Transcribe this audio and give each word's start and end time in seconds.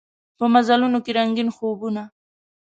په 0.37 0.45
مزلونوکې 0.53 1.11
رنګین 1.17 1.49
خوبونه 1.55 2.03